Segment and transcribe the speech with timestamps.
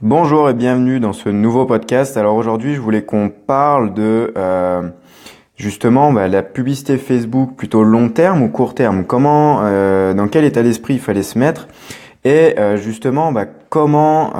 [0.00, 2.16] Bonjour et bienvenue dans ce nouveau podcast.
[2.16, 4.82] Alors aujourd'hui, je voulais qu'on parle de euh,
[5.56, 9.02] justement bah, la publicité Facebook plutôt long terme ou court terme.
[9.04, 11.66] Comment, euh, dans quel état d'esprit il fallait se mettre
[12.22, 14.34] et euh, justement bah, comment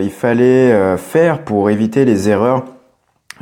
[0.00, 2.64] il fallait faire pour éviter les erreurs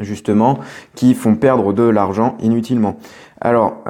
[0.00, 0.59] justement
[0.96, 2.96] qui font perdre de l'argent inutilement.
[3.41, 3.84] Alors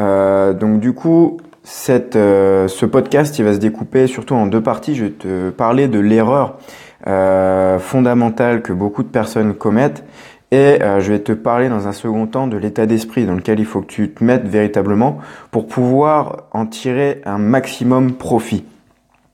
[0.55, 4.95] donc du coup ce podcast il va se découper surtout en deux parties.
[4.95, 6.59] Je vais te parler de l'erreur
[7.07, 10.05] euh, que beaucoup de personnes commettent.
[10.53, 13.61] Et euh, je vais te parler dans un second temps de l'état d'esprit dans lequel
[13.61, 15.19] il faut que tu te mettes véritablement
[15.53, 18.65] pour pouvoir en tirer un maximum profit.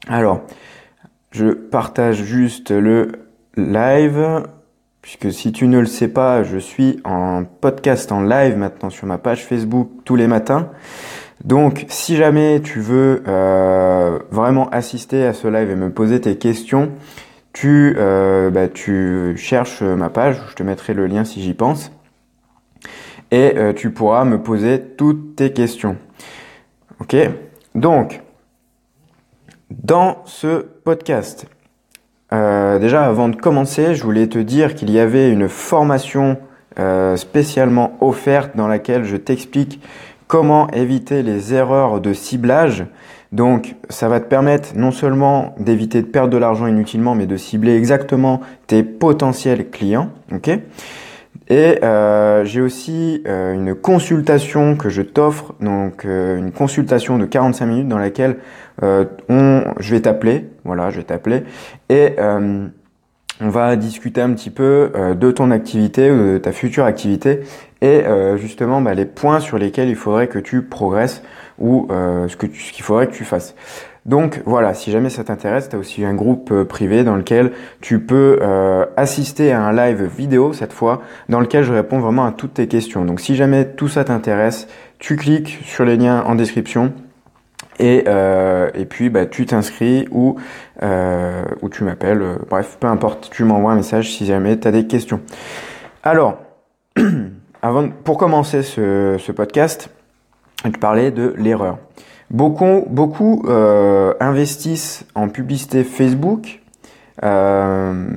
[0.09, 0.43] Alors,
[1.31, 3.13] je partage juste le
[3.57, 4.43] live,
[5.01, 9.07] puisque si tu ne le sais pas, je suis en podcast en live maintenant sur
[9.07, 10.69] ma page Facebook tous les matins.
[11.45, 16.37] Donc, si jamais tu veux euh, vraiment assister à ce live et me poser tes
[16.37, 16.91] questions,
[17.57, 21.91] tu, euh, bah, tu cherches ma page, je te mettrai le lien si j'y pense,
[23.31, 25.97] et euh, tu pourras me poser toutes tes questions.
[27.01, 27.17] Ok?
[27.75, 28.21] Donc,
[29.71, 31.47] dans ce podcast,
[32.35, 36.37] euh, déjà avant de commencer, je voulais te dire qu'il y avait une formation
[37.17, 39.81] spécialement offerte dans laquelle je t'explique
[40.27, 42.85] comment éviter les erreurs de ciblage
[43.33, 47.37] donc, ça va te permettre non seulement d'éviter de perdre de l'argent inutilement, mais de
[47.37, 50.11] cibler exactement tes potentiels clients.
[50.33, 50.51] Ok?
[51.49, 57.27] Et euh, j'ai aussi euh, une consultation que je t'offre, donc euh, une consultation de
[57.27, 58.39] 45 minutes dans laquelle
[58.83, 61.45] on, je vais t'appeler, voilà, je vais t'appeler,
[61.89, 67.41] et on va discuter un petit peu de ton activité ou de ta future activité
[67.87, 68.05] et
[68.37, 71.23] justement bah, les points sur lesquels il faudrait que tu progresses
[71.59, 73.55] ou euh, ce qu'il faudrait que tu fasses.
[74.05, 77.51] Donc voilà, si jamais ça t'intéresse, tu as aussi un groupe euh, privé dans lequel
[77.81, 82.25] tu peux euh, assister à un live vidéo cette fois, dans lequel je réponds vraiment
[82.25, 83.05] à toutes tes questions.
[83.05, 84.69] Donc si jamais tout ça t'intéresse,
[85.01, 86.93] tu cliques sur les liens en description
[87.81, 90.37] et, euh, et puis bah, tu t'inscris ou,
[90.85, 94.73] euh, ou tu m'appelles, bref, peu importe, tu m'envoies un message si jamais tu as
[94.73, 95.21] des questions.
[96.05, 96.39] Alors,
[97.63, 99.91] avant, pour commencer ce, ce podcast,
[100.65, 101.79] je parlais de l'erreur.
[102.31, 106.61] Beaucoup, beaucoup euh, investissent en publicité Facebook
[107.23, 108.09] euh,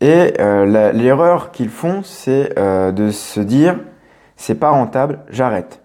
[0.00, 3.78] et euh, l'erreur qu'ils font, c'est de se dire
[4.36, 5.82] c'est pas rentable, j'arrête.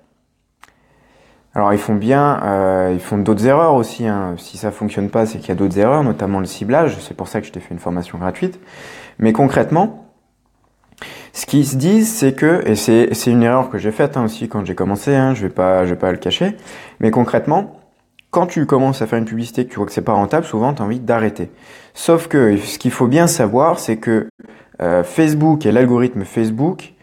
[1.53, 4.07] Alors ils font bien, ils font d'autres erreurs aussi.
[4.07, 4.35] Hein.
[4.37, 6.97] Si ça fonctionne pas, c'est qu'il y a d'autres erreurs, notamment le ciblage.
[7.01, 8.59] C'est pour ça que je t'ai fait une formation gratuite.
[9.19, 10.04] Mais concrètement,
[11.35, 14.47] ce qu'ils se disent, c'est que, et c'est, une erreur que j'ai faite hein, aussi
[14.47, 16.55] quand j'ai commencé, hein, je vais vais pas le cacher,
[17.01, 17.81] mais concrètement,
[18.31, 20.73] quand tu commences à faire une publicité que tu vois que c'est pas rentable, souvent
[20.73, 21.51] tu as envie d'arrêter.
[21.93, 24.29] Sauf que ce qu'il faut bien savoir, c'est que
[24.81, 26.93] euh, Facebook et l'algorithme Facebook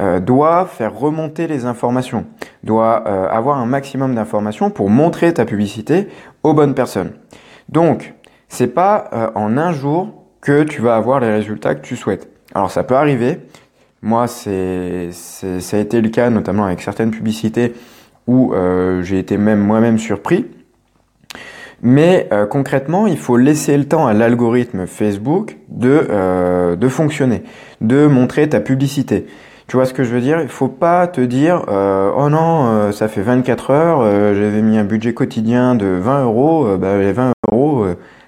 [0.00, 2.24] euh, doit faire remonter les informations,
[2.64, 6.08] doit euh, avoir un maximum d'informations pour montrer ta publicité
[6.42, 7.12] aux bonnes personnes.
[7.68, 8.14] Donc,
[8.48, 12.32] c'est pas en un jour que tu vas avoir les résultats que tu souhaites.
[12.54, 13.40] Alors ça peut arriver,
[14.02, 17.72] moi, c'est, ça a été le cas notamment avec certaines publicités
[18.26, 20.46] où euh, j'ai été même moi-même surpris.
[21.84, 27.42] Mais euh, concrètement, il faut laisser le temps à l'algorithme Facebook de, euh, de fonctionner,
[27.80, 29.26] de montrer ta publicité.
[29.68, 30.40] Tu vois ce que je veux dire?
[30.40, 35.14] Il faut pas te dire oh non, ça fait 24 heures, j'avais mis un budget
[35.14, 37.86] quotidien de 20 euros, bah, les 20 euros,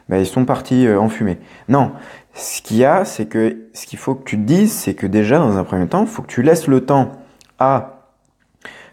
[0.08, 1.36] bah, ils sont partis en fumée.
[1.68, 1.90] Non,
[2.34, 5.06] ce qu'il y a, c'est que ce qu'il faut que tu te dises, c'est que
[5.06, 7.12] déjà, dans un premier temps, il faut que tu laisses le temps
[7.58, 7.94] à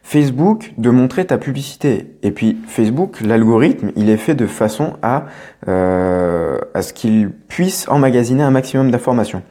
[0.04, 2.18] Facebook de montrer ta publicité.
[2.22, 5.26] Et puis Facebook, l'algorithme, il est fait de façon à,
[5.68, 9.42] euh, à ce qu'il puisse emmagasiner un maximum d'informations.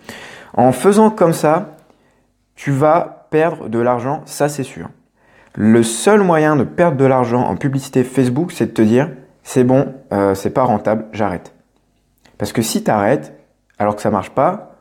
[0.55, 1.77] En faisant comme ça,
[2.55, 4.89] tu vas perdre de l'argent, ça c'est sûr.
[5.55, 9.11] Le seul moyen de perdre de l'argent en publicité Facebook, c'est de te dire,
[9.43, 11.55] c'est bon, euh, c'est pas rentable, j'arrête.
[12.39, 13.40] Parce que si tu arrêtes,
[13.81, 14.77] alors que ça marche pas,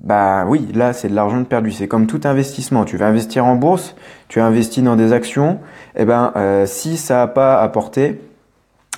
[0.00, 1.70] bah oui, là c'est de l'argent perdu.
[1.70, 2.84] C'est comme tout investissement.
[2.84, 3.94] Tu vas investir en bourse,
[4.28, 5.60] tu investis dans des actions,
[5.94, 8.20] et eh ben euh, si ça n'a pas apporté,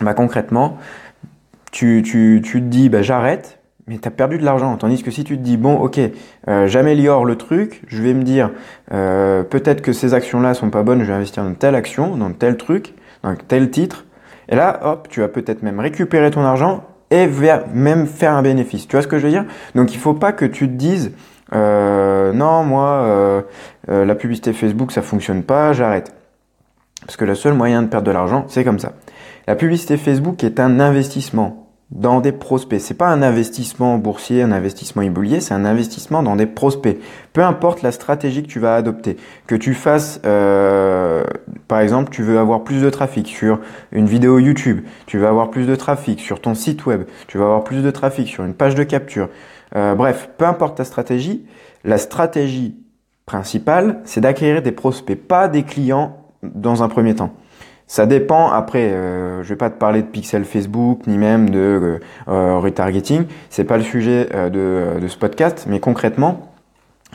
[0.00, 0.78] bah concrètement,
[1.70, 4.74] tu, tu, tu te dis bah j'arrête, mais tu as perdu de l'argent.
[4.78, 6.00] Tandis que si tu te dis bon ok,
[6.48, 8.50] euh, j'améliore le truc, je vais me dire
[8.92, 12.32] euh, peut-être que ces actions-là sont pas bonnes, je vais investir dans telle action, dans
[12.32, 14.06] tel truc, dans tel titre.
[14.48, 17.28] Et là, hop, tu vas peut-être même récupérer ton argent et
[17.74, 18.88] même faire un bénéfice.
[18.88, 19.44] Tu vois ce que je veux dire?
[19.74, 21.12] Donc il faut pas que tu te dises
[21.54, 23.42] euh, non moi euh,
[23.90, 26.14] euh, la publicité Facebook ça fonctionne pas, j'arrête.
[27.04, 28.92] Parce que le seul moyen de perdre de l'argent c'est comme ça.
[29.46, 31.61] La publicité Facebook est un investissement.
[31.92, 32.80] Dans des prospects.
[32.80, 36.98] C'est pas un investissement boursier, un investissement immobilier, c'est un investissement dans des prospects.
[37.34, 41.22] Peu importe la stratégie que tu vas adopter, que tu fasses, euh,
[41.68, 43.60] par exemple, tu veux avoir plus de trafic sur
[43.92, 47.44] une vidéo YouTube, tu veux avoir plus de trafic sur ton site web, tu veux
[47.44, 49.28] avoir plus de trafic sur une page de capture.
[49.76, 51.44] Euh, bref, peu importe ta stratégie,
[51.84, 52.74] la stratégie
[53.26, 57.34] principale, c'est d'acquérir des prospects, pas des clients dans un premier temps.
[57.92, 58.50] Ça dépend.
[58.50, 61.98] Après, euh, je vais pas te parler de pixel Facebook ni même de euh,
[62.28, 63.26] euh retargeting.
[63.50, 65.66] C'est pas le sujet euh, de, de, ce podcast.
[65.68, 66.54] Mais concrètement,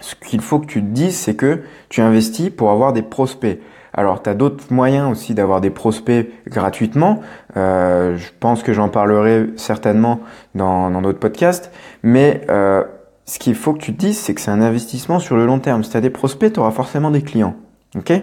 [0.02, 3.60] ce qu'il faut que tu te dises, c'est que tu investis pour avoir des prospects.
[3.92, 7.22] Alors, tu as d'autres moyens aussi d'avoir des prospects gratuitement.
[7.56, 10.20] Euh, je pense que j'en parlerai certainement
[10.54, 11.72] dans d'autres podcasts.
[12.04, 15.48] Mais ce qu'il faut que tu te dises, c'est que c'est un investissement sur le
[15.48, 15.84] long terme.
[15.84, 17.56] Si tu as des prospects, tu auras forcément des clients.
[17.96, 18.14] Ok?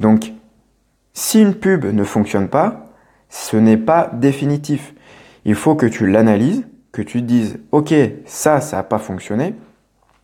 [0.00, 0.32] Donc,
[1.14, 2.86] si une pub ne fonctionne pas,
[3.28, 4.94] ce n'est pas définitif.
[5.44, 7.94] Il faut que tu l'analyses, que tu te dises, OK,
[8.26, 9.54] ça, ça n'a pas fonctionné.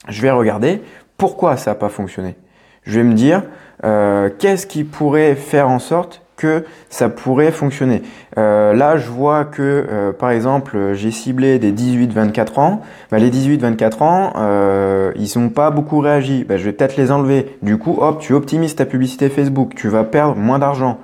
[0.08, 0.82] Je vais regarder
[1.16, 2.36] pourquoi ça n'a pas fonctionné.
[2.82, 3.44] Je vais me dire,
[3.84, 8.02] euh, qu'est-ce qui pourrait faire en sorte que ça pourrait fonctionner.
[8.38, 12.80] Euh, là, je vois que, euh, par exemple, j'ai ciblé des 18-24 ans.
[13.10, 16.44] Bah, les 18-24 ans, euh, ils n'ont pas beaucoup réagi.
[16.44, 17.58] Bah, je vais peut-être les enlever.
[17.62, 19.74] Du coup, hop, tu optimises ta publicité Facebook.
[19.76, 20.98] Tu vas perdre moins d'argent.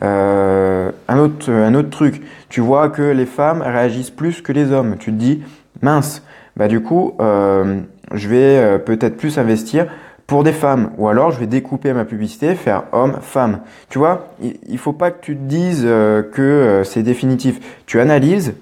[0.00, 2.22] Un autre, un autre truc.
[2.48, 4.96] Tu vois que les femmes réagissent plus que les hommes.
[4.98, 5.42] Tu te dis,
[5.82, 6.22] mince.
[6.56, 9.86] Bah du coup, je vais peut-être plus investir
[10.28, 10.90] pour des femmes.
[10.98, 13.60] Ou alors, je vais découper ma publicité, faire homme, femme.
[13.88, 17.58] Tu vois, il faut pas que tu te dises euh, que euh, c'est définitif.
[17.86, 18.54] Tu analyses,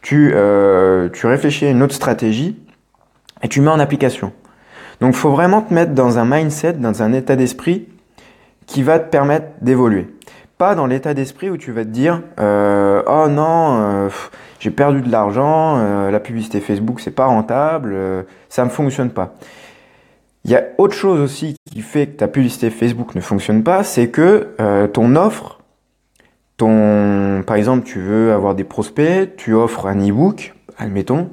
[0.00, 2.58] tu, euh, tu réfléchis à une autre stratégie
[3.42, 4.32] et tu mets en application.
[5.02, 7.86] Donc, faut vraiment te mettre dans un mindset, dans un état d'esprit
[8.66, 10.08] qui va te permettre d'évoluer.
[10.56, 14.08] Pas dans l'état d'esprit où tu vas te dire oh non,
[14.60, 17.96] j'ai perdu de l'argent, la publicité Facebook c'est pas rentable,
[18.50, 19.32] ça me fonctionne pas.
[20.44, 23.84] Il y a autre chose aussi qui fait que ta publicité Facebook ne fonctionne pas,
[23.84, 25.60] c'est que euh, ton offre,
[26.56, 31.28] ton, par exemple, tu veux avoir des prospects, tu offres un e-book, admettons,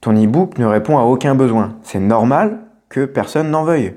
[0.00, 1.76] ton e-book ne répond à aucun besoin.
[1.82, 3.92] C'est normal que personne n'en veuille.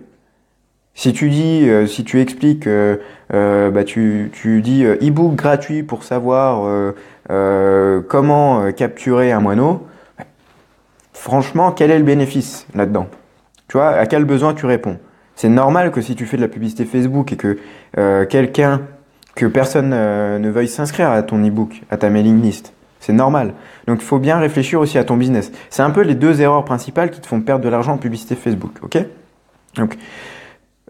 [0.94, 2.98] Si tu dis, euh, si tu expliques, euh,
[3.30, 6.94] bah tu, tu dis e-book gratuit pour savoir
[8.10, 9.88] comment capturer un moineau,
[11.14, 13.08] franchement, quel est le bénéfice là-dedans?
[13.72, 14.98] Tu vois, à quel besoin tu réponds?
[15.38, 17.58] C'est normal que si tu fais de la publicité Facebook et que
[17.98, 18.82] euh, quelqu'un,
[19.34, 23.54] que personne euh, ne veuille s'inscrire à ton e-book, à ta mailing list, c'est normal.
[23.88, 25.54] Donc il faut bien réfléchir aussi à ton business.
[25.70, 28.36] C'est un peu les deux erreurs principales qui te font perdre de l'argent en publicité
[28.36, 29.06] Facebook, ok?
[29.76, 29.98] Donc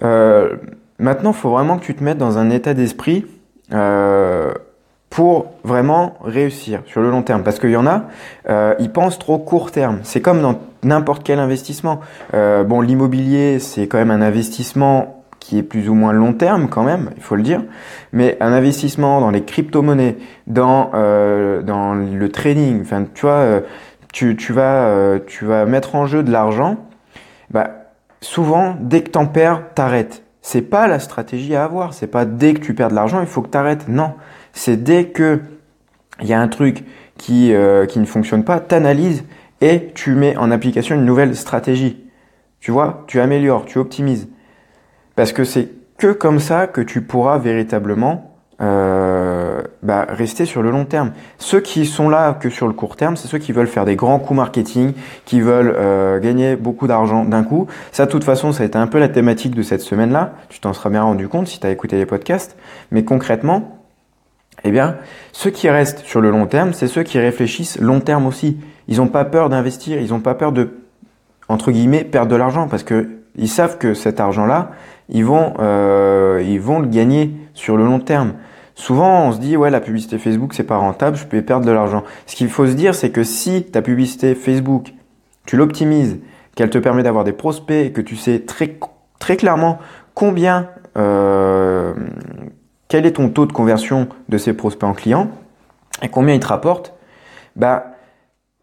[0.02, 0.56] euh,
[0.98, 3.28] maintenant, il faut vraiment que tu te mettes dans un état d'esprit
[5.12, 7.44] pour vraiment réussir sur le long terme.
[7.44, 8.06] Parce qu'il y en a,
[8.50, 10.00] euh, ils pensent trop court terme.
[10.04, 12.00] C'est comme dans n'importe quel investissement.
[12.34, 16.70] Euh, bon, l'immobilier, c'est quand même un investissement qui est plus ou moins long terme
[16.70, 17.62] quand même, il faut le dire.
[18.14, 20.18] Mais un investissement dans les crypto-monnaies,
[20.48, 23.62] dans euh, dans le trading, enfin, tu vois, euh,
[24.14, 26.78] tu, tu vas euh, tu vas mettre en jeu de l'argent.
[27.50, 27.72] Bah,
[28.22, 30.24] souvent, dès que t'en perds, t'arrêtes.
[30.42, 31.94] C'est pas la stratégie à avoir.
[31.94, 33.88] C'est pas dès que tu perds de l'argent, il faut que t'arrêtes.
[33.90, 34.14] Non
[34.54, 35.40] c'est dès que
[36.22, 36.84] il y a un truc
[37.18, 39.24] qui, euh, qui ne fonctionne pas, t'analyses
[39.62, 42.04] et tu mets en application une nouvelle stratégie.
[42.60, 44.28] Tu vois, tu améliores, tu optimises.
[45.16, 50.70] Parce que c'est que comme ça que tu pourras véritablement euh, bah, rester sur le
[50.70, 51.14] long terme.
[51.40, 53.96] Ceux qui sont là que sur le court terme, c'est ceux qui veulent faire des
[53.96, 54.94] grands coups marketing,
[55.26, 57.66] qui veulent euh, gagner beaucoup d'argent d'un coup.
[57.92, 60.36] Ça, de toute façon, ça a été un peu la thématique de cette semaine-là.
[60.50, 62.56] Tu t'en seras bien rendu compte si tu as écouté les podcasts.
[62.92, 63.81] Mais concrètement,
[64.64, 64.98] eh bien,
[65.32, 68.58] ceux qui restent sur le long terme, c'est ceux qui réfléchissent long terme aussi.
[68.88, 70.70] Ils n'ont pas peur d'investir, ils n'ont pas peur de,
[71.48, 74.72] entre guillemets, perdre de l'argent parce que ils savent que cet argent-là,
[75.10, 78.34] ils vont, euh, ils vont le gagner sur le long terme.
[78.76, 81.72] Souvent, on se dit, ouais, la publicité Facebook, c'est pas rentable, je peux perdre de
[81.72, 82.04] l'argent.
[82.26, 84.94] Ce qu'il faut se dire, c'est que si ta publicité Facebook,
[85.46, 86.20] tu l'optimises,
[86.56, 88.78] qu'elle te permet d'avoir des prospects et que tu sais très,
[89.20, 89.80] très clairement
[90.14, 91.94] combien, euh,
[92.92, 95.32] quel est ton taux de conversion de ces prospects en clients
[96.02, 96.94] et combien ils te rapportent,
[97.56, 97.96] bah,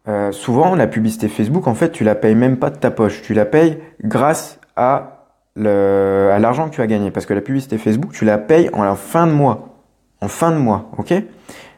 [0.07, 3.23] euh, souvent la publicité Facebook, en fait, tu la payes même pas de ta poche,
[3.23, 7.09] tu la payes grâce à l'argent que tu as gagné.
[7.09, 9.79] Parce que la publicité Facebook, tu la payes en la fin de mois.
[10.21, 11.11] En fin de mois, ok?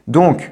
[0.08, 0.52] Donc,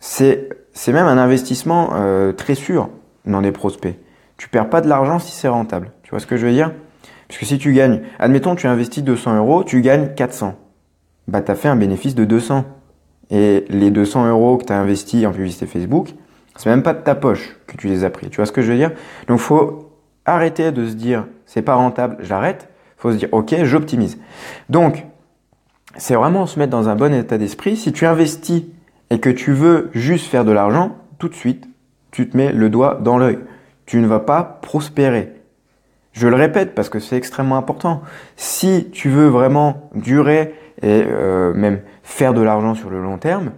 [0.00, 0.48] c'est,
[0.88, 2.88] même un investissement euh, très sûr
[3.26, 3.98] dans des prospects.
[4.38, 5.92] Tu perds pas de l'argent si c'est rentable.
[6.02, 6.72] Tu vois ce que je veux dire?
[7.28, 10.54] Parce que si tu gagnes, admettons tu investis 200 euros, tu gagnes 400
[11.28, 12.64] bah, tu as fait un bénéfice de 200.
[13.30, 16.14] Et les 200 euros que tu as investis en publicité Facebook,
[16.56, 18.30] C'est même pas de ta poche que tu les as pris.
[18.30, 18.92] Tu vois ce que je veux dire?
[19.26, 19.90] Donc faut
[20.24, 22.68] arrêter de se dire c'est pas rentable, j'arrête.
[22.96, 24.18] Faut se dire ok, j'optimise.
[24.70, 25.04] Donc
[25.96, 27.76] c'est vraiment se mettre dans un bon état d'esprit.
[27.76, 28.62] Si tu investis
[29.10, 31.68] et que tu veux juste faire de l'argent, tout de suite,
[32.10, 33.38] tu te mets le doigt dans l'œil.
[33.84, 35.32] Tu ne vas pas prospérer.
[36.12, 38.00] Je le répète parce que c'est extrêmement important.
[38.36, 43.52] Si tu veux vraiment durer et euh, même faire de l'argent sur le long terme,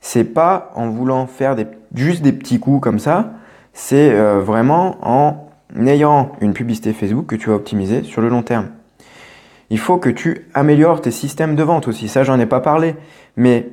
[0.00, 3.32] c'est pas en voulant faire des, juste des petits coups comme ça,
[3.72, 5.48] c'est euh, vraiment en
[5.86, 8.68] ayant une publicité Facebook que tu vas optimiser sur le long terme.
[9.70, 12.08] Il faut que tu améliores tes systèmes de vente aussi.
[12.08, 12.94] Ça, j'en ai pas parlé.
[13.36, 13.70] Mais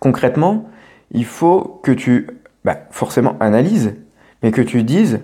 [0.00, 0.68] concrètement,
[1.12, 2.26] il faut que tu,
[2.64, 3.94] bah, forcément, analyses,
[4.42, 5.20] mais que tu dises,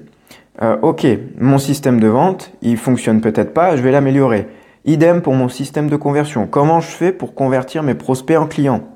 [0.62, 1.06] euh, ok,
[1.38, 4.48] mon système de vente, il fonctionne peut-être pas, je vais l'améliorer.
[4.88, 6.46] Idem pour mon système de conversion.
[6.46, 8.88] Comment je fais pour convertir mes prospects en clients?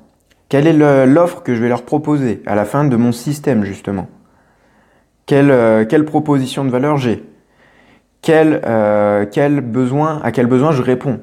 [0.49, 4.07] Quelle est l'offre que je vais leur proposer à la fin de mon système justement?
[5.27, 7.23] Quelle, euh, quelle proposition de valeur j'ai?
[8.23, 11.19] Quel, euh, quel besoin, À quel besoin je réponds?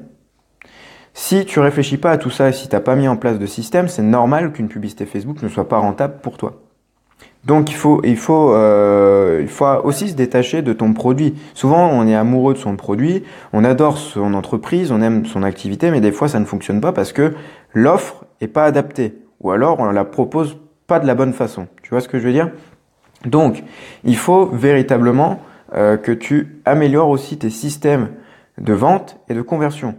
[1.13, 3.39] Si tu réfléchis pas à tout ça et si tu n'as pas mis en place
[3.39, 6.61] de système, c'est normal qu'une publicité Facebook ne soit pas rentable pour toi.
[7.43, 11.35] Donc il faut, il faut, euh, il faut aussi se détacher de ton produit.
[11.55, 15.89] Souvent, on est amoureux de son produit, on adore son entreprise, on aime son activité,
[15.89, 17.33] mais des fois, ça ne fonctionne pas parce que
[17.73, 21.67] l'offre est pas adaptée, ou alors on la propose pas de la bonne façon.
[21.81, 22.51] Tu vois ce que je veux dire?
[23.25, 23.63] Donc,
[24.03, 25.39] il faut véritablement
[25.73, 28.09] euh, que tu améliores aussi tes systèmes
[28.59, 29.95] de vente et de conversion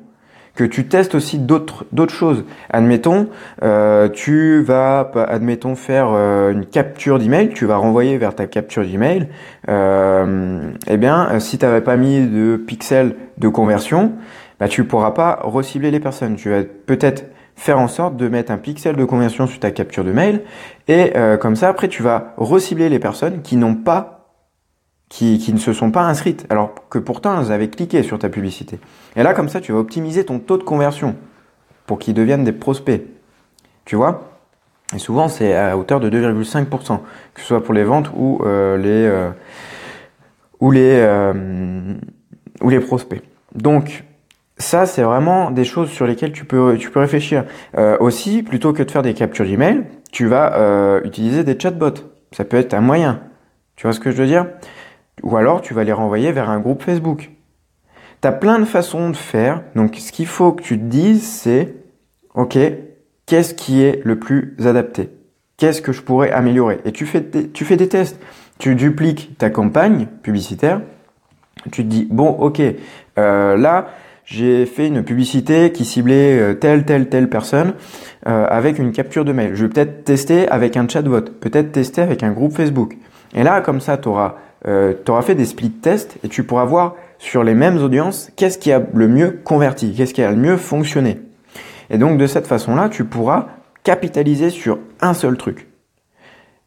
[0.55, 2.45] que tu testes aussi d'autres choses.
[2.71, 3.29] Admettons,
[3.63, 8.85] euh, tu vas, admettons, faire euh, une capture d'email, tu vas renvoyer vers ta capture
[8.85, 9.29] d'email.
[9.69, 14.13] Euh, eh bien, si tu n'avais pas mis de pixels de conversion,
[14.61, 16.37] bah, tu pourras pas recibler les personnes.
[16.37, 17.25] Tu vas peut-être
[17.57, 20.43] faire en sorte de mettre un pixel de conversion sur ta capture de mail
[20.89, 24.22] et euh, comme ça après tu vas recibler les personnes qui n'ont pas
[25.13, 28.79] qui, ne se sont pas inscrites, alors que pourtant elles avaient cliqué sur ta publicité.
[29.15, 31.17] Et là, comme ça, tu vas optimiser ton taux de conversion
[31.85, 33.03] pour qu'ils deviennent des prospects.
[33.85, 34.31] Tu vois?
[34.95, 37.01] Et souvent, c'est à hauteur de 2,5%,
[37.35, 39.31] que ce soit pour les ventes ou euh, les euh,
[40.61, 41.95] ou les euh,
[42.63, 43.23] ou les prospects.
[43.55, 44.05] Donc
[44.57, 47.45] ça, c'est vraiment des choses sur lesquelles tu peux tu peux réfléchir.
[48.01, 52.01] aussi, plutôt que de faire des captures d'email, tu vas utiliser des chatbots.
[52.31, 53.21] Ça peut être un moyen.
[53.77, 54.47] Tu vois ce que je veux dire?
[55.23, 57.31] Ou alors tu vas les renvoyer vers un groupe Facebook.
[58.21, 59.63] Tu as plein de façons de faire.
[59.75, 61.75] Donc ce qu'il faut que tu te dises, c'est,
[62.35, 62.59] OK,
[63.27, 65.11] qu'est-ce qui est le plus adapté?
[65.57, 66.81] Qu'est-ce que je pourrais améliorer?
[66.85, 68.19] Et tu fais, des, tests.
[68.59, 70.81] Tu dupliques ta campagne publicitaire.
[71.71, 72.61] Tu te dis, bon, OK,
[73.19, 73.89] euh, là,
[74.25, 77.75] j'ai fait une publicité qui ciblait euh, telle, telle, telle personne
[78.27, 79.55] euh, avec une capture de mail.
[79.55, 82.97] Je vais peut-être tester avec un chatbot, peut-être tester avec un groupe Facebook.
[83.35, 86.45] Et là, comme ça, tu auras euh, tu auras fait des split tests et tu
[86.45, 90.31] pourras voir sur les mêmes audiences qu'est-ce qui a le mieux converti, qu'est-ce qui a
[90.31, 91.21] le mieux fonctionné.
[91.91, 93.47] Et donc de cette façon-là, tu pourras
[93.83, 95.69] capitaliser sur un seul truc.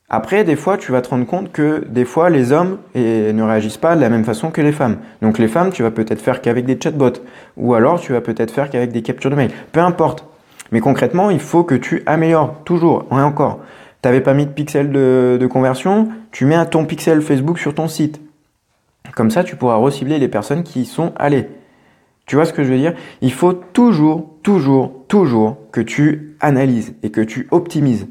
[0.08, 3.78] Après, des fois, tu vas te rendre compte que des fois, les hommes ne réagissent
[3.78, 4.98] pas de la même façon que les femmes.
[5.24, 7.24] Donc les femmes, tu vas peut-être faire qu'avec des chatbots,
[7.58, 9.50] ou alors tu vas peut-être faire qu'avec des captures de mail.
[9.72, 10.26] Peu importe.
[10.72, 13.62] Mais concrètement, il faut que tu améliores toujours, et encore
[14.06, 17.88] t'avais pas mis de pixel de, conversion, tu mets un ton pixel Facebook sur ton
[17.88, 18.20] site.
[19.16, 21.48] Comme ça, tu pourras recibler les personnes qui y sont allées.
[22.26, 22.94] Tu vois ce que je veux dire?
[23.22, 28.10] Il faut toujours, toujours, toujours que tu analyses et que tu optimises.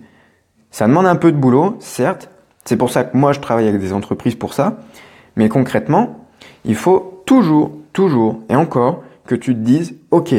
[0.70, 2.30] Ça demande un peu de boulot, certes.
[2.64, 4.78] C'est pour ça que moi, je travaille avec des entreprises pour ça.
[5.36, 6.26] Mais concrètement,
[6.64, 10.34] il faut toujours, toujours et encore que tu te dises, OK,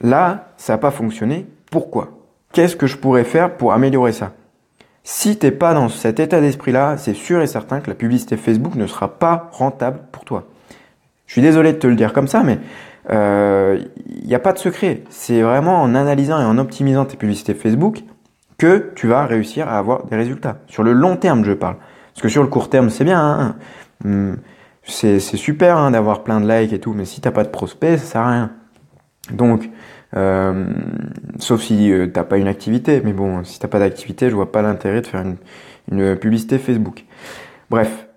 [0.00, 1.46] là, ça n'a pas fonctionné.
[1.70, 2.08] Pourquoi?
[2.52, 4.32] Qu'est-ce que je pourrais faire pour améliorer ça?
[5.04, 8.74] Si t'es pas dans cet état d'esprit-là, c'est sûr et certain que la publicité Facebook
[8.74, 10.44] ne sera pas rentable pour toi.
[11.26, 12.58] Je suis désolé de te le dire comme ça, mais
[13.08, 13.80] il euh,
[14.24, 15.04] n'y a pas de secret.
[15.08, 18.02] C'est vraiment en analysant et en optimisant tes publicités Facebook
[18.58, 20.58] que tu vas réussir à avoir des résultats.
[20.66, 21.76] Sur le long terme, je parle.
[22.12, 23.20] Parce que sur le court terme, c'est bien.
[23.20, 23.56] Hein.
[24.04, 24.36] Hum,
[24.84, 27.98] c'est super hein, d'avoir plein de likes et tout, mais si t'as pas de prospects,
[27.98, 28.50] ça sert à rien.
[29.30, 29.70] Donc,
[30.16, 30.64] euh,
[31.38, 34.50] sauf si euh, t'as pas une activité, mais bon, si t'as pas d'activité, je vois
[34.50, 35.36] pas l'intérêt de faire une,
[35.92, 37.04] une, publicité Facebook.
[37.70, 38.08] Bref,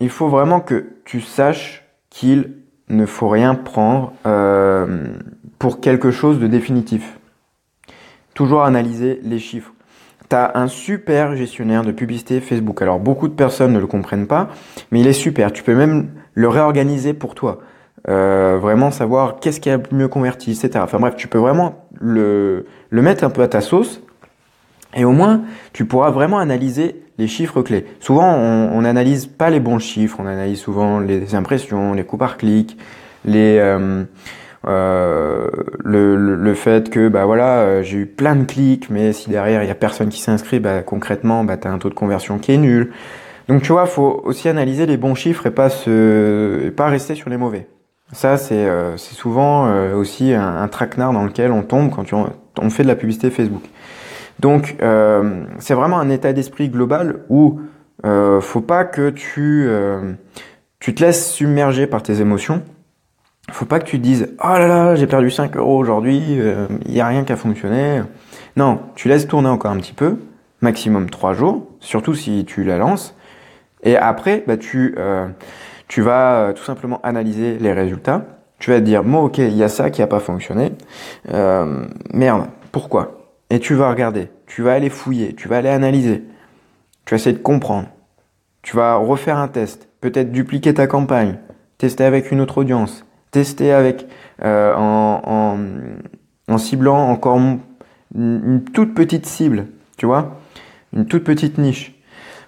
[0.00, 2.52] il faut vraiment que tu saches qu'il
[2.88, 5.08] ne faut rien prendre euh,
[5.58, 7.18] pour quelque chose de définitif.
[8.34, 9.72] Toujours analyser les chiffres.
[10.28, 12.80] Tu as un super gestionnaire de publicité Facebook.
[12.82, 14.50] Alors beaucoup de personnes ne le comprennent pas,
[14.90, 15.52] mais il est super.
[15.52, 17.60] Tu peux même le réorganiser pour toi.
[18.08, 20.72] Euh, vraiment savoir qu'est-ce qui a mieux converti, etc.
[20.82, 24.02] Enfin bref, tu peux vraiment le, le mettre un peu à ta sauce
[24.94, 25.42] et au moins
[25.72, 27.86] tu pourras vraiment analyser les chiffres clés.
[28.00, 32.36] Souvent, on n'analyse pas les bons chiffres, on analyse souvent les impressions, les coûts par
[32.36, 32.76] clic,
[33.24, 34.04] les euh,
[34.66, 35.48] euh,
[35.82, 39.62] le, le, fait que bah voilà euh, j'ai eu plein de clics mais si derrière
[39.62, 42.52] il y a personne qui s'inscrit bah concrètement bah t'as un taux de conversion qui
[42.52, 42.90] est nul
[43.48, 47.14] donc tu vois faut aussi analyser les bons chiffres et pas se et pas rester
[47.14, 47.66] sur les mauvais
[48.14, 52.70] ça c'est euh, souvent euh, aussi un, un, traquenard dans lequel on tombe quand on,
[52.70, 53.62] fait de la publicité Facebook.
[54.40, 54.76] Donc
[55.58, 57.60] c'est vraiment un état d'esprit global où
[58.02, 59.68] faut pas que tu
[60.80, 62.62] tu te laisses submerger par tes émotions.
[63.50, 66.40] Faut pas que tu te dises oh là là j'ai perdu 5 euros aujourd'hui il
[66.40, 68.02] euh, y a rien qui a fonctionné
[68.56, 70.16] non tu laisses tourner encore un petit peu
[70.60, 73.14] maximum 3 jours surtout si tu la lances.
[73.82, 75.26] Et après bah, tu euh,
[75.88, 78.24] tu vas euh, tout simplement analyser les résultats.
[78.58, 80.72] Tu vas te dire bon ok il y a ça qui a pas fonctionné.
[81.32, 83.20] Euh, merde pourquoi?
[83.50, 86.24] Et tu vas regarder tu vas aller fouiller tu vas aller analyser.
[87.04, 87.88] Tu vas essayer de comprendre.
[88.62, 91.38] Tu vas refaire un test peut-être dupliquer ta campagne
[91.78, 94.06] tester avec une autre audience tester avec
[94.44, 95.58] euh, en,
[96.46, 97.36] en, ciblant encore
[98.14, 100.40] une, toute petite cible, tu vois,
[100.92, 101.93] une toute petite niche.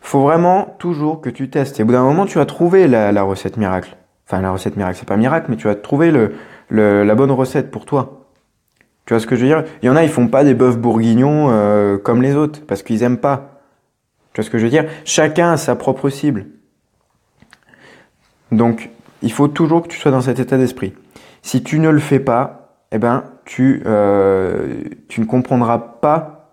[0.07, 1.81] Faut vraiment toujours que tu testes.
[1.81, 3.97] Et au bout d'un moment, tu vas trouver la, recette miracle.
[4.25, 6.33] Enfin, la recette miracle, c'est pas miracle, mais tu vas trouver le,
[6.71, 8.29] la bonne recette pour toi.
[9.05, 9.65] Tu vois ce que je veux dire?
[9.83, 12.85] Il y en a, ils font pas des bœufs bourguignons euh, comme les autres parce
[12.85, 13.63] qu'ils aiment pas.
[14.33, 14.85] Tu vois ce que je veux dire?
[15.05, 16.47] Chacun a sa propre cible.
[18.53, 18.91] Donc,
[19.23, 20.95] il faut toujours que tu sois dans cet état d'esprit.
[21.43, 26.53] Si tu ne le fais pas, eh ben, tu, euh, tu ne comprendras pas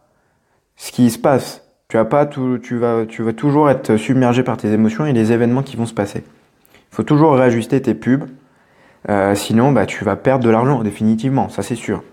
[0.75, 1.62] ce qui se passe.
[1.93, 6.23] Tu vas toujours être submergé par tes émotions et les événements qui vont se passer.
[6.91, 8.25] Il faut toujours réajuster tes pubs.
[9.09, 12.03] Euh, sinon, bah, tu vas perdre de l'argent définitivement, ça c'est sûr.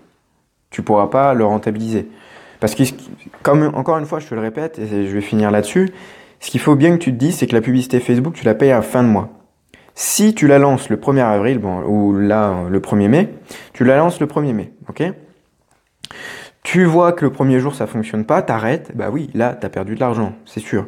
[0.69, 2.07] Tu pourras pas le rentabiliser.
[2.59, 2.83] Parce que,
[3.41, 5.89] comme encore une fois, je te le répète et je vais finir là-dessus,
[6.39, 8.53] ce qu'il faut bien que tu te dises, c'est que la publicité Facebook, tu la
[8.53, 9.29] payes à fin de mois.
[9.95, 13.29] Si tu la lances le 1er avril, ou là, le 1er mai,
[13.73, 15.03] tu la lances le 1er mai, ok?
[16.71, 19.69] Tu vois que le premier jour ça fonctionne pas, t'arrêtes, bah oui, là, tu as
[19.69, 20.87] perdu de l'argent, c'est sûr.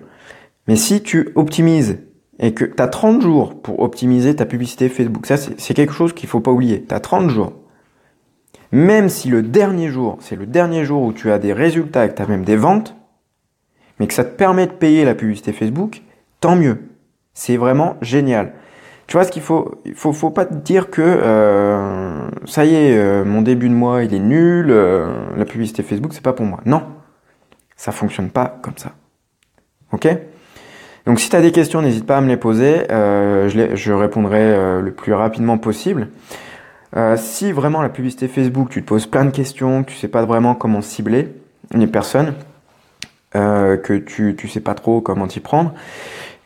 [0.65, 1.99] Mais si tu optimises
[2.39, 6.13] et que tu as 30 jours pour optimiser ta publicité Facebook, ça c'est quelque chose
[6.13, 7.51] qu'il faut pas oublier, tu as 30 jours.
[8.71, 12.15] Même si le dernier jour, c'est le dernier jour où tu as des résultats, que
[12.15, 12.95] tu même des ventes,
[13.99, 16.01] mais que ça te permet de payer la publicité Facebook,
[16.39, 16.77] tant mieux.
[17.33, 18.53] C'est vraiment génial.
[19.07, 22.73] Tu vois ce qu'il faut, il faut, faut pas te dire que euh, ça y
[22.73, 26.33] est, euh, mon début de mois il est nul, euh, la publicité Facebook c'est pas
[26.33, 26.61] pour moi.
[26.65, 26.83] Non,
[27.75, 28.93] ça fonctionne pas comme ça.
[29.91, 30.07] Ok?
[31.05, 33.91] Donc si tu as des questions, n'hésite pas à me les poser, je, les, je
[33.91, 36.07] répondrai le plus rapidement possible.
[37.17, 40.23] si vraiment la publicité Facebook, tu te poses plein de questions, que tu sais pas
[40.23, 41.27] vraiment comment cibler
[41.73, 42.35] les personnes,
[43.33, 45.73] que tu tu sais pas trop comment t'y prendre,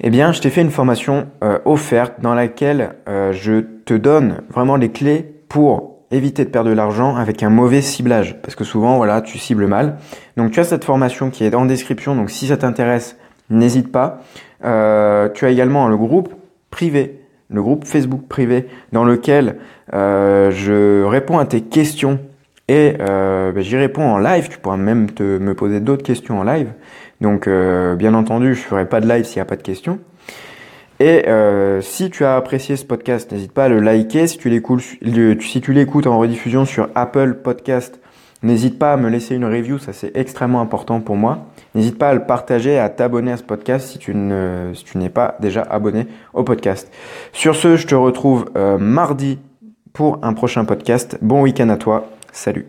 [0.01, 4.41] eh bien, je t'ai fait une formation euh, offerte dans laquelle euh, je te donne
[4.49, 8.39] vraiment les clés pour éviter de perdre de l'argent avec un mauvais ciblage.
[8.41, 9.97] Parce que souvent, voilà, tu cibles mal.
[10.37, 12.15] Donc, tu as cette formation qui est en description.
[12.15, 13.17] Donc, si ça t'intéresse,
[13.49, 14.21] n'hésite pas.
[14.63, 16.33] Euh, tu as également le groupe
[16.69, 19.57] privé, le groupe Facebook privé, dans lequel
[19.91, 22.19] je réponds à tes questions
[22.67, 24.49] et ben, j'y réponds en live.
[24.49, 26.67] Tu pourras même te, me poser d'autres questions en live.
[27.21, 29.99] Donc, euh, bien entendu, je ferai pas de live s'il n'y a pas de questions.
[30.99, 34.25] Et euh, si tu as apprécié ce podcast, n'hésite pas à le liker.
[34.25, 37.99] Si tu l'écoutes, si en rediffusion sur Apple Podcast,
[38.41, 39.77] n'hésite pas à me laisser une review.
[39.77, 41.45] Ça c'est extrêmement important pour moi.
[41.75, 45.35] N'hésite pas à le partager à t'abonner à ce podcast si tu ne, n'es pas
[45.39, 46.91] déjà abonné au podcast.
[47.31, 49.37] Sur ce, je te retrouve euh, mardi
[49.93, 51.19] pour un prochain podcast.
[51.21, 52.09] Bon week-end à toi.
[52.31, 52.65] Salut.